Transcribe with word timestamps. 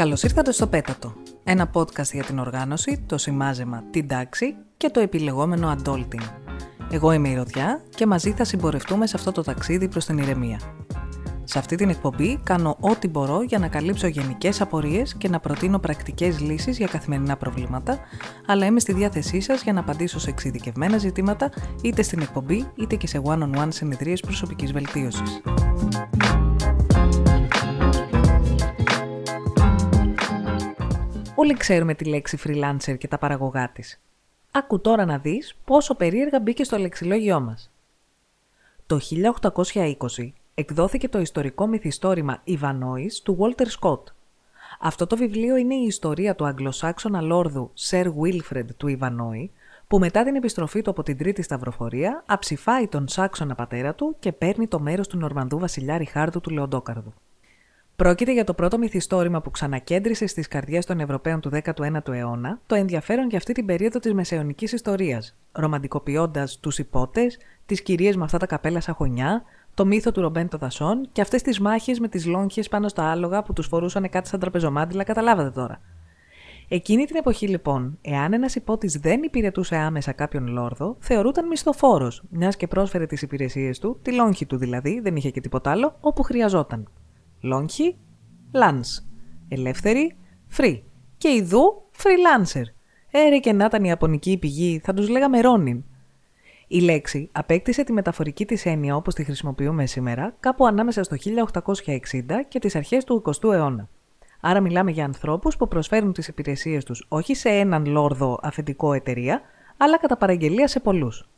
Καλώς 0.00 0.22
ήρθατε 0.22 0.52
στο 0.52 0.66
Πέτατο, 0.66 1.14
ένα 1.44 1.70
podcast 1.72 2.12
για 2.12 2.24
την 2.24 2.38
οργάνωση, 2.38 3.04
το 3.06 3.18
σημάζεμα, 3.18 3.84
την 3.90 4.08
τάξη 4.08 4.56
και 4.76 4.88
το 4.88 5.00
επιλεγόμενο 5.00 5.76
adulting. 5.76 6.22
Εγώ 6.90 7.12
είμαι 7.12 7.28
η 7.28 7.34
Ρωδιά 7.34 7.82
και 7.94 8.06
μαζί 8.06 8.32
θα 8.32 8.44
συμπορευτούμε 8.44 9.06
σε 9.06 9.16
αυτό 9.16 9.32
το 9.32 9.42
ταξίδι 9.42 9.88
προς 9.88 10.04
την 10.04 10.18
ηρεμία. 10.18 10.60
Σε 11.44 11.58
αυτή 11.58 11.76
την 11.76 11.88
εκπομπή 11.88 12.40
κάνω 12.44 12.76
ό,τι 12.80 13.08
μπορώ 13.08 13.42
για 13.42 13.58
να 13.58 13.68
καλύψω 13.68 14.06
γενικές 14.06 14.60
απορίες 14.60 15.14
και 15.14 15.28
να 15.28 15.40
προτείνω 15.40 15.78
πρακτικές 15.78 16.40
λύσεις 16.40 16.76
για 16.76 16.86
καθημερινά 16.86 17.36
προβλήματα, 17.36 17.98
αλλά 18.46 18.66
είμαι 18.66 18.80
στη 18.80 18.92
διάθεσή 18.92 19.40
σας 19.40 19.62
για 19.62 19.72
να 19.72 19.80
απαντήσω 19.80 20.18
σε 20.18 20.30
εξειδικευμένα 20.30 20.98
ζητήματα 20.98 21.50
είτε 21.82 22.02
στην 22.02 22.20
εκπομπή 22.20 22.70
είτε 22.74 22.96
και 22.96 23.06
σε 23.06 23.22
one-on-one 23.24 23.68
συνεδρίες 23.68 24.20
προσωπικής 24.20 24.72
βελτίωσης. 24.72 25.40
Όλοι 31.40 31.54
ξέρουμε 31.54 31.94
τη 31.94 32.04
λέξη 32.04 32.38
freelancer 32.44 32.98
και 32.98 33.08
τα 33.08 33.18
παραγωγά 33.18 33.68
της. 33.68 34.00
Άκου 34.50 34.80
τώρα 34.80 35.04
να 35.04 35.18
δεις 35.18 35.56
πόσο 35.64 35.94
περίεργα 35.94 36.40
μπήκε 36.40 36.64
στο 36.64 36.78
λεξιλόγιό 36.78 37.40
μας. 37.40 37.70
Το 38.86 38.98
1820 39.52 40.32
εκδόθηκε 40.54 41.08
το 41.08 41.18
ιστορικό 41.18 41.66
μυθιστόρημα 41.66 42.40
«Ιβανόης» 42.44 43.20
του 43.20 43.38
Walter 43.40 43.66
Scott. 43.80 44.02
Αυτό 44.80 45.06
το 45.06 45.16
βιβλίο 45.16 45.56
είναι 45.56 45.74
η 45.74 45.84
ιστορία 45.84 46.34
του 46.34 46.46
Αγγλοσάξονα 46.46 47.20
λόρδου 47.20 47.72
Sir 47.90 48.04
Wilfred 48.04 48.66
του 48.76 48.88
Ιβανόη, 48.88 49.50
που 49.88 49.98
μετά 49.98 50.24
την 50.24 50.36
επιστροφή 50.36 50.82
του 50.82 50.90
από 50.90 51.02
την 51.02 51.16
Τρίτη 51.16 51.42
Σταυροφορία 51.42 52.22
αψηφάει 52.26 52.88
τον 52.88 53.08
Σάξονα 53.08 53.54
πατέρα 53.54 53.94
του 53.94 54.16
και 54.18 54.32
παίρνει 54.32 54.66
το 54.66 54.80
μέρος 54.80 55.08
του 55.08 55.18
Νορμανδού 55.18 55.58
βασιλιά 55.58 55.96
Ριχάρδου 55.96 56.40
του 56.40 56.50
Λεοντόκαρδου. 56.50 57.12
Πρόκειται 58.00 58.32
για 58.32 58.44
το 58.44 58.54
πρώτο 58.54 58.78
μυθιστόρημα 58.78 59.40
που 59.40 59.50
ξανακέντρισε 59.50 60.26
στις 60.26 60.48
καρδιές 60.48 60.86
των 60.86 61.00
Ευρωπαίων 61.00 61.40
του 61.40 61.50
19ου 61.52 62.12
αιώνα 62.12 62.60
το 62.66 62.74
ενδιαφέρον 62.74 63.28
για 63.28 63.38
αυτή 63.38 63.52
την 63.52 63.66
περίοδο 63.66 63.98
της 63.98 64.12
μεσαιωνικής 64.12 64.72
ιστορίας, 64.72 65.36
ρομαντικοποιώντας 65.52 66.58
τους 66.60 66.78
υπότες, 66.78 67.38
τις 67.66 67.82
κυρίες 67.82 68.16
με 68.16 68.24
αυτά 68.24 68.38
τα 68.38 68.46
καπέλα 68.46 68.80
σαν 68.80 68.94
χωνιά, 68.94 69.42
το 69.74 69.86
μύθο 69.86 70.12
του 70.12 70.20
Ρομπέν 70.20 70.48
των 70.48 70.58
Δασών 70.58 71.08
και 71.12 71.20
αυτές 71.20 71.42
τις 71.42 71.60
μάχες 71.60 72.00
με 72.00 72.08
τις 72.08 72.26
λόγχες 72.26 72.68
πάνω 72.68 72.88
στα 72.88 73.10
άλογα 73.10 73.42
που 73.42 73.52
τους 73.52 73.66
φορούσαν 73.66 74.08
κάτι 74.08 74.28
σαν 74.28 74.40
τραπεζομάντιλα, 74.40 75.04
καταλάβατε 75.04 75.50
τώρα. 75.50 75.80
Εκείνη 76.68 77.04
την 77.04 77.16
εποχή 77.16 77.48
λοιπόν, 77.48 77.98
εάν 78.02 78.32
ένας 78.32 78.54
υπότης 78.54 78.98
δεν 78.98 79.22
υπηρετούσε 79.22 79.76
άμεσα 79.76 80.12
κάποιον 80.12 80.46
λόρδο, 80.46 80.96
θεωρούταν 80.98 81.46
μισθοφόρος, 81.46 82.22
μιας 82.30 82.56
και 82.56 82.66
πρόσφερε 82.66 83.06
τις 83.06 83.22
υπηρεσίες 83.22 83.78
του, 83.78 83.98
τη 84.02 84.12
λόγχη 84.12 84.46
του 84.46 84.56
δηλαδή, 84.56 85.00
δεν 85.00 85.16
είχε 85.16 85.30
και 85.30 85.40
τίποτα 85.40 85.70
άλλο, 85.70 85.96
όπου 86.00 86.22
χρειαζόταν. 86.22 86.88
Λόγχη, 87.40 87.96
lance. 88.52 89.04
Ελεύθερη, 89.48 90.16
free. 90.56 90.80
Και 91.16 91.28
ειδού, 91.28 91.82
freelancer. 91.96 92.64
Έρε 93.10 93.38
και 93.38 93.52
να 93.52 93.64
ήταν 93.64 93.84
η 93.84 93.88
Ιαπωνική 93.88 94.36
πηγή, 94.36 94.80
θα 94.84 94.94
τους 94.94 95.08
λέγαμε 95.08 95.40
Ρόνιν. 95.40 95.84
Η 96.72 96.80
λέξη 96.80 97.28
απέκτησε 97.32 97.84
τη 97.84 97.92
μεταφορική 97.92 98.46
της 98.46 98.66
έννοια 98.66 98.96
όπως 98.96 99.14
τη 99.14 99.24
χρησιμοποιούμε 99.24 99.86
σήμερα 99.86 100.34
κάπου 100.40 100.66
ανάμεσα 100.66 101.02
στο 101.02 101.16
1860 101.64 101.94
και 102.48 102.58
τις 102.58 102.76
αρχές 102.76 103.04
του 103.04 103.22
20ου 103.26 103.52
αιώνα. 103.52 103.88
Άρα 104.40 104.60
μιλάμε 104.60 104.90
για 104.90 105.04
ανθρώπους 105.04 105.56
που 105.56 105.68
προσφέρουν 105.68 106.12
τις 106.12 106.28
υπηρεσίες 106.28 106.84
τους 106.84 107.06
όχι 107.08 107.34
σε 107.34 107.48
έναν 107.48 107.86
λόρδο 107.86 108.38
αφεντικό 108.42 108.92
εταιρεία, 108.92 109.40
αλλά 109.76 109.98
κατά 109.98 110.16
παραγγελία 110.16 110.68
σε 110.68 110.80
πολλούς. 110.80 111.29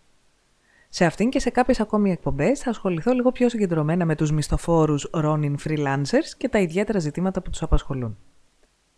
Σε 0.94 1.04
αυτήν 1.04 1.30
και 1.30 1.38
σε 1.38 1.50
κάποιες 1.50 1.80
ακόμη 1.80 2.10
εκπομπές 2.10 2.60
θα 2.60 2.70
ασχοληθώ 2.70 3.12
λίγο 3.12 3.32
πιο 3.32 3.48
συγκεντρωμένα 3.48 4.04
με 4.04 4.14
τους 4.14 4.32
μισθοφόρους 4.32 5.10
Ronin 5.12 5.54
freelancers 5.64 6.28
και 6.36 6.48
τα 6.48 6.58
ιδιαίτερα 6.58 6.98
ζητήματα 6.98 7.42
που 7.42 7.50
τους 7.50 7.62
απασχολούν. 7.62 8.18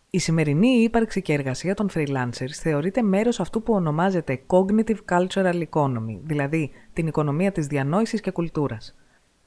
Η 0.09 0.19
σημερινή 0.19 0.67
ύπαρξη 0.67 1.21
και 1.21 1.33
εργασία 1.33 1.73
των 1.73 1.89
freelancers 1.93 2.51
θεωρείται 2.61 3.01
μέρος 3.01 3.39
αυτού 3.39 3.63
που 3.63 3.73
ονομάζεται 3.73 4.41
Cognitive 4.47 4.97
Cultural 5.09 5.63
Economy, 5.69 6.19
δηλαδή 6.23 6.71
την 6.93 7.07
οικονομία 7.07 7.51
της 7.51 7.67
διανόησης 7.67 8.21
και 8.21 8.31
κουλτούρας. 8.31 8.95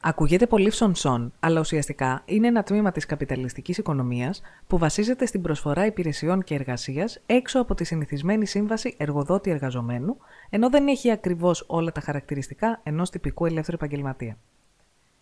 Ακούγεται 0.00 0.46
πολύ 0.46 0.70
φσονσόν, 0.70 1.32
αλλά 1.40 1.60
ουσιαστικά 1.60 2.22
είναι 2.24 2.46
ένα 2.46 2.62
τμήμα 2.62 2.92
της 2.92 3.06
καπιταλιστικής 3.06 3.78
οικονομίας 3.78 4.42
που 4.66 4.78
βασίζεται 4.78 5.26
στην 5.26 5.42
προσφορά 5.42 5.86
υπηρεσιών 5.86 6.42
και 6.42 6.54
εργασίας 6.54 7.20
έξω 7.26 7.60
από 7.60 7.74
τη 7.74 7.84
συνηθισμένη 7.84 8.46
σύμβαση 8.46 8.94
εργοδότη-εργαζομένου, 8.98 10.16
ενώ 10.50 10.70
δεν 10.70 10.86
έχει 10.88 11.10
ακριβώς 11.10 11.64
όλα 11.66 11.92
τα 11.92 12.00
χαρακτηριστικά 12.00 12.80
ενός 12.82 13.10
τυπικού 13.10 13.46
ελεύθερου 13.46 13.76
επαγγελματία. 13.76 14.36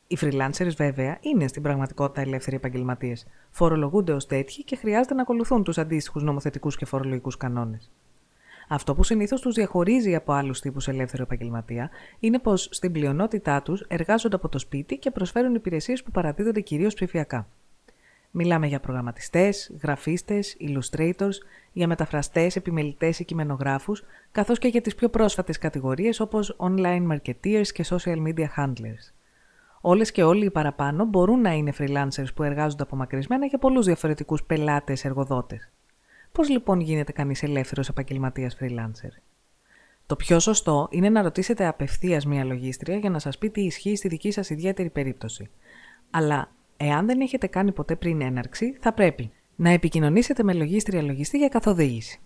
Οι 0.07 0.19
freelancers, 0.21 0.75
βέβαια, 0.77 1.19
είναι 1.21 1.49
στην 1.49 1.63
πραγματικότητα 1.63 2.21
ελεύθεροι 2.21 2.57
επαγγελματίες. 2.57 3.27
Φορολογούνται 3.51 4.13
ως 4.13 4.27
τέτοιοι 4.27 4.65
και 4.65 4.77
χρειάζεται 4.77 5.15
να 5.15 5.23
ακολουθούν 5.23 5.63
τους 5.63 5.79
αντίστοιχους 5.79 6.23
νομοθετικούς 6.23 6.77
και 6.77 6.85
φορολογικούς 6.85 7.37
κανόνες. 7.37 7.91
Αυτό 8.69 8.95
που 8.95 9.03
συνήθως 9.03 9.41
τους 9.41 9.55
διαχωρίζει 9.55 10.15
από 10.15 10.33
άλλους 10.33 10.61
τύπους 10.61 10.89
ελεύθερο 10.89 11.23
επαγγελματία 11.23 11.91
είναι 12.19 12.39
πως 12.39 12.69
στην 12.71 12.93
πλειονότητά 12.93 13.63
τους 13.63 13.81
εργάζονται 13.81 14.37
από 14.37 14.49
το 14.49 14.59
σπίτι 14.59 14.99
και 14.99 15.11
προσφέρουν 15.11 15.55
υπηρεσίες 15.55 16.03
που 16.03 16.11
παραδίδονται 16.11 16.61
κυρίως 16.61 16.95
ψηφιακά. 16.95 17.49
Μιλάμε 18.31 18.67
για 18.67 18.81
προγραμματιστές, 18.81 19.73
γραφίστες, 19.83 20.57
illustrators, 20.61 21.35
για 21.73 21.87
μεταφραστές, 21.87 22.57
επιμελητές 22.57 23.19
ή 23.19 23.25
κειμενογράφους, 23.25 24.05
καθώς 24.33 24.59
και 24.59 24.69
για 24.69 24.81
τις 24.81 24.95
πιο 24.95 25.09
πρόσφατες 25.09 25.59
κατηγορίες 25.59 26.21
όπως 26.21 26.57
online 26.59 27.07
marketeers 27.13 27.67
και 27.67 27.85
social 27.89 28.27
media 28.27 28.47
handlers. 28.57 29.13
Όλες 29.81 30.13
και 30.13 30.23
όλοι 30.23 30.45
οι 30.45 30.51
παραπάνω 30.51 31.05
μπορούν 31.05 31.41
να 31.41 31.53
είναι 31.53 31.73
freelancers 31.79 32.35
που 32.35 32.43
εργάζονται 32.43 32.83
απομακρυσμένα 32.83 33.47
για 33.47 33.59
πολλούς 33.59 33.87
διαφορετικούς 33.87 34.43
πελάτες 34.43 35.05
εργοδότε. 36.37 36.43
Πώς 36.43 36.49
λοιπόν 36.49 36.81
γίνεται 36.81 37.13
κανείς 37.13 37.43
ελεύθερος 37.43 37.89
επαγγελματίας 37.89 38.57
freelancer; 38.61 39.11
Το 40.07 40.17
πιο 40.17 40.41
σωστό 40.41 40.89
είναι 40.91 41.09
να 41.09 41.23
ρωτήσετε 41.23 41.67
απευθείας 41.67 42.27
μία 42.27 42.45
λογίστρια 42.45 42.97
για 42.97 43.11
να 43.11 43.19
σας 43.19 43.39
πει 43.39 43.51
τι 43.51 43.61
ισχύει 43.61 43.97
στη 43.97 44.09
δική 44.09 44.31
σας 44.31 44.51
ιδιαίτερη 44.51 44.91
περίπτωση. 44.91 45.51
Αλλά 46.11 46.51
εάν 46.77 47.07
δεν 47.07 47.21
έχετε 47.21 47.47
κάνει 47.47 47.73
ποτέ 47.73 47.97
πριν 47.97 48.21
έναρξη, 48.21 48.77
θα 48.81 48.93
πρέπει 48.93 49.31
να 49.57 49.71
επικοινωνήσετε 49.71 50.43
με 50.43 50.53
λογίστρια 50.53 51.03
λογιστή 51.03 51.39
για 51.39 51.49
καθοδήγηση. 51.49 52.21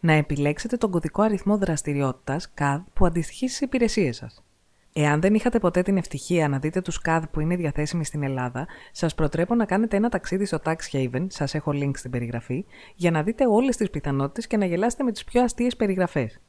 Να 0.00 0.12
επιλέξετε 0.12 0.76
τον 0.76 0.90
κωδικό 0.90 1.22
αριθμό 1.22 1.58
δραστηριότητας 1.58 2.52
CAD 2.58 2.82
που 2.92 3.06
αντιστοιχεί 3.06 3.48
στις 3.48 3.60
υπηρεσίες 3.60 4.16
σας. 4.16 4.44
Εάν 4.92 5.20
δεν 5.20 5.34
είχατε 5.34 5.58
ποτέ 5.58 5.82
την 5.82 5.96
ευτυχία 5.96 6.48
να 6.48 6.58
δείτε 6.58 6.80
τους 6.80 7.00
CAD 7.04 7.22
που 7.30 7.40
είναι 7.40 7.56
διαθέσιμοι 7.56 8.04
στην 8.04 8.22
Ελλάδα, 8.22 8.66
σας 8.92 9.14
προτρέπω 9.14 9.54
να 9.54 9.64
κάνετε 9.64 9.96
ένα 9.96 10.08
ταξίδι 10.08 10.44
στο 10.44 10.58
Tax 10.64 10.76
Haven, 10.92 11.26
σας 11.28 11.54
έχω 11.54 11.70
link 11.74 11.90
στην 11.94 12.10
περιγραφή, 12.10 12.64
για 12.94 13.10
να 13.10 13.22
δείτε 13.22 13.46
όλες 13.46 13.76
τις 13.76 13.90
πιθανότητες 13.90 14.46
και 14.46 14.56
να 14.56 14.66
γελάσετε 14.66 15.02
με 15.02 15.12
τις 15.12 15.24
πιο 15.24 15.42
αστείες 15.42 15.76
περιγραφές. 15.76 16.40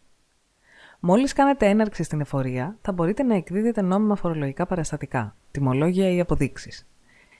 Μόλις 0.99 1.33
κάνετε 1.33 1.65
έναρξη 1.67 2.03
στην 2.03 2.21
εφορία, 2.21 2.77
θα 2.81 2.91
μπορείτε 2.91 3.23
να 3.23 3.35
εκδίδετε 3.35 3.81
νόμιμα 3.81 4.15
φορολογικά 4.15 4.65
παραστατικά, 4.65 5.35
τιμολόγια 5.51 6.09
ή 6.11 6.19
αποδείξεις. 6.19 6.85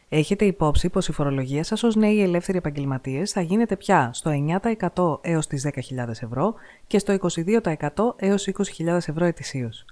Έχετε 0.09 0.45
υπόψη 0.45 0.89
πως 0.89 1.07
η 1.07 1.11
φορολογία 1.11 1.63
σας 1.63 1.83
ως 1.83 1.95
νέοι 1.95 2.21
ελεύθεροι 2.21 2.57
επαγγελματίες 2.57 3.31
θα 3.31 3.41
γίνεται 3.41 3.75
πια 3.75 4.09
στο 4.13 4.31
9% 4.31 5.19
έως 5.21 5.47
τις 5.47 5.67
10.000 5.67 6.09
ευρώ 6.21 6.53
και 6.87 6.99
στο 6.99 7.13
22% 7.13 8.15
έως 8.15 8.47
20.000 8.77 8.87
ευρώ 8.87 9.25
ετησίως. 9.25 9.85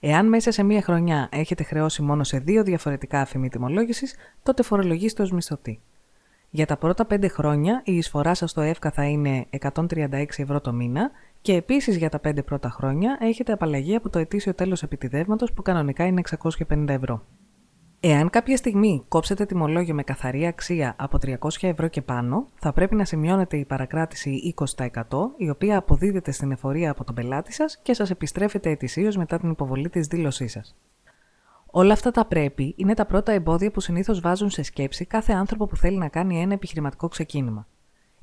Εάν 0.00 0.28
μέσα 0.28 0.50
σε 0.50 0.62
μία 0.62 0.82
χρονιά 0.82 1.28
έχετε 1.32 1.62
χρεώσει 1.62 2.02
μόνο 2.02 2.24
σε 2.24 2.38
δύο 2.38 2.62
διαφορετικά 2.62 3.20
αφημί 3.20 3.48
τιμολόγησης, 3.48 4.14
τότε 4.42 4.62
φορολογήστε 4.62 5.22
ως 5.22 5.32
μισθωτή. 5.32 5.80
Για 6.50 6.66
τα 6.66 6.76
πρώτα 6.76 7.06
5 7.10 7.28
χρόνια 7.28 7.82
η 7.84 7.96
εισφορά 7.96 8.34
σας 8.34 8.50
στο 8.50 8.60
ΕΦΚΑ 8.60 8.90
θα 8.90 9.04
είναι 9.04 9.46
136 9.60 10.24
ευρώ 10.36 10.60
το 10.60 10.72
μήνα 10.72 11.10
και 11.40 11.52
επίσης 11.52 11.96
για 11.96 12.08
τα 12.10 12.20
5 12.24 12.44
πρώτα 12.44 12.68
χρόνια 12.68 13.18
έχετε 13.20 13.52
απαλλαγή 13.52 13.94
από 13.94 14.08
το 14.08 14.18
ετήσιο 14.18 14.54
τέλος 14.54 14.82
επιτιδεύματος 14.82 15.52
που 15.52 15.62
κανονικά 15.62 16.06
είναι 16.06 16.22
650 16.68 16.88
ευρώ. 16.88 17.22
Εάν 18.00 18.30
κάποια 18.30 18.56
στιγμή 18.56 19.04
κόψετε 19.08 19.46
τιμολόγιο 19.46 19.94
με 19.94 20.02
καθαρή 20.02 20.46
αξία 20.46 20.94
από 20.98 21.18
300 21.26 21.36
ευρώ 21.60 21.88
και 21.88 22.02
πάνω, 22.02 22.46
θα 22.58 22.72
πρέπει 22.72 22.94
να 22.94 23.04
σημειώνετε 23.04 23.56
η 23.56 23.64
παρακράτηση 23.64 24.54
20% 24.76 25.02
η 25.36 25.50
οποία 25.50 25.78
αποδίδεται 25.78 26.30
στην 26.30 26.52
εφορία 26.52 26.90
από 26.90 27.04
τον 27.04 27.14
πελάτη 27.14 27.52
σας 27.52 27.78
και 27.82 27.94
σας 27.94 28.10
επιστρέφεται 28.10 28.70
ετησίως 28.70 29.16
μετά 29.16 29.38
την 29.38 29.50
υποβολή 29.50 29.88
της 29.88 30.06
δήλωσής 30.06 30.52
σας. 30.52 30.76
Όλα 31.70 31.92
αυτά 31.92 32.10
τα 32.10 32.26
πρέπει 32.26 32.74
είναι 32.76 32.94
τα 32.94 33.06
πρώτα 33.06 33.32
εμπόδια 33.32 33.70
που 33.70 33.80
συνήθως 33.80 34.20
βάζουν 34.20 34.50
σε 34.50 34.62
σκέψη 34.62 35.04
κάθε 35.04 35.32
άνθρωπο 35.32 35.66
που 35.66 35.76
θέλει 35.76 35.96
να 35.96 36.08
κάνει 36.08 36.40
ένα 36.40 36.52
επιχειρηματικό 36.52 37.08
ξεκίνημα. 37.08 37.66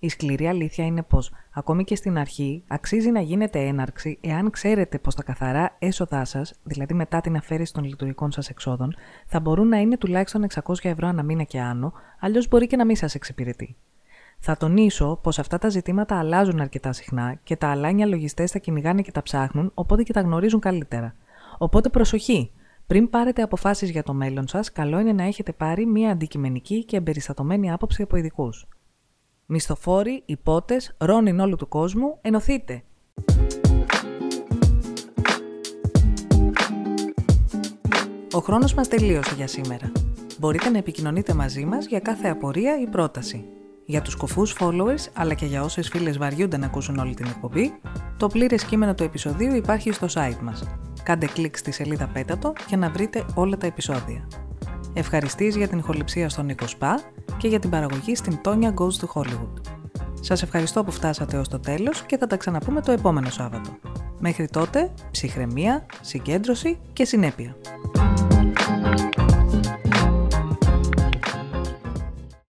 Η 0.03 0.09
σκληρή 0.09 0.47
αλήθεια 0.47 0.85
είναι 0.85 1.03
πως, 1.03 1.31
ακόμη 1.51 1.83
και 1.83 1.95
στην 1.95 2.17
αρχή, 2.17 2.63
αξίζει 2.67 3.11
να 3.11 3.21
γίνεται 3.21 3.59
έναρξη 3.59 4.17
εάν 4.21 4.49
ξέρετε 4.49 4.99
πως 4.99 5.15
τα 5.15 5.23
καθαρά 5.23 5.75
έσοδά 5.79 6.25
σας, 6.25 6.53
δηλαδή 6.63 6.93
μετά 6.93 7.21
την 7.21 7.35
αφαίρεση 7.35 7.73
των 7.73 7.83
λειτουργικών 7.83 8.31
σας 8.31 8.49
εξόδων, 8.49 8.95
θα 9.25 9.39
μπορούν 9.39 9.67
να 9.67 9.77
είναι 9.77 9.97
τουλάχιστον 9.97 10.45
600 10.63 10.73
ευρώ 10.81 11.07
ανά 11.07 11.23
μήνα 11.23 11.43
και 11.43 11.59
άνω, 11.59 11.93
αλλιώς 12.19 12.47
μπορεί 12.47 12.67
και 12.67 12.75
να 12.75 12.85
μην 12.85 12.95
σας 12.95 13.15
εξυπηρετεί. 13.15 13.75
Θα 14.39 14.57
τονίσω 14.57 15.19
πως 15.23 15.39
αυτά 15.39 15.57
τα 15.57 15.69
ζητήματα 15.69 16.19
αλλάζουν 16.19 16.59
αρκετά 16.59 16.93
συχνά 16.93 17.39
και 17.43 17.55
τα 17.55 17.67
αλάνια 17.67 18.05
λογιστές 18.05 18.51
τα 18.51 18.59
κυνηγάνε 18.59 19.01
και 19.01 19.11
τα 19.11 19.21
ψάχνουν, 19.21 19.71
οπότε 19.73 20.03
και 20.03 20.13
τα 20.13 20.21
γνωρίζουν 20.21 20.59
καλύτερα. 20.59 21.15
Οπότε 21.57 21.89
προσοχή! 21.89 22.51
Πριν 22.87 23.09
πάρετε 23.09 23.41
αποφάσεις 23.41 23.89
για 23.89 24.03
το 24.03 24.13
μέλλον 24.13 24.47
σας, 24.47 24.71
καλό 24.71 24.99
είναι 24.99 25.13
να 25.13 25.23
έχετε 25.23 25.51
πάρει 25.51 25.85
μια 25.85 26.11
αντικειμενική 26.11 26.85
και 26.85 26.97
εμπεριστατωμένη 26.97 27.71
άποψη 27.71 28.01
από 28.01 28.17
ειδικούς. 28.17 28.67
Μισθοφόροι, 29.45 30.23
υπότες, 30.25 30.95
ρόνιν 30.97 31.39
όλου 31.39 31.55
του 31.55 31.67
κόσμου, 31.67 32.17
ενωθείτε! 32.21 32.83
Ο 38.33 38.39
χρόνος 38.39 38.73
μας 38.73 38.87
τελείωσε 38.87 39.33
για 39.35 39.47
σήμερα. 39.47 39.91
Μπορείτε 40.39 40.69
να 40.69 40.77
επικοινωνείτε 40.77 41.33
μαζί 41.33 41.65
μας 41.65 41.85
για 41.85 41.99
κάθε 41.99 42.27
απορία 42.27 42.79
ή 42.79 42.87
πρόταση. 42.87 43.45
Για 43.85 44.01
τους 44.01 44.15
κοφούς 44.15 44.55
followers, 44.59 45.09
αλλά 45.13 45.33
και 45.33 45.45
για 45.45 45.63
όσες 45.63 45.89
φίλες 45.89 46.17
βαριούνται 46.17 46.57
να 46.57 46.65
ακούσουν 46.65 46.97
όλη 46.97 47.13
την 47.13 47.25
εκπομπή, 47.25 47.73
το 48.17 48.27
πλήρες 48.27 48.63
κείμενο 48.63 48.93
του 48.93 49.03
επεισοδίου 49.03 49.55
υπάρχει 49.55 49.91
στο 49.91 50.07
site 50.13 50.39
μας. 50.41 50.63
Κάντε 51.03 51.25
κλικ 51.25 51.57
στη 51.57 51.71
σελίδα 51.71 52.07
Πέτατο 52.13 52.53
για 52.67 52.77
να 52.77 52.89
βρείτε 52.89 53.25
όλα 53.35 53.57
τα 53.57 53.67
επεισόδια. 53.67 54.27
Ευχαριστείς 54.93 55.55
για 55.55 55.67
την 55.67 55.77
ηχοληψία 55.77 56.29
στον 56.29 56.45
Νίκο 56.45 56.67
Σπα 56.67 56.99
και 57.37 57.47
για 57.47 57.59
την 57.59 57.69
παραγωγή 57.69 58.15
στην 58.15 58.39
Tonya 58.43 58.73
Goes 58.73 59.05
to 59.05 59.07
Hollywood. 59.13 59.61
Σας 60.19 60.41
ευχαριστώ 60.41 60.83
που 60.83 60.91
φτάσατε 60.91 61.37
ως 61.37 61.47
το 61.47 61.59
τέλος 61.59 62.03
και 62.05 62.17
θα 62.17 62.27
τα 62.27 62.37
ξαναπούμε 62.37 62.81
το 62.81 62.91
επόμενο 62.91 63.29
Σάββατο. 63.29 63.69
Μέχρι 64.19 64.47
τότε, 64.47 64.93
ψυχραιμία, 65.11 65.85
συγκέντρωση 66.01 66.79
και 66.93 67.05
συνέπεια. 67.05 67.55